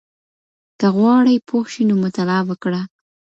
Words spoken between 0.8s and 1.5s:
غواړې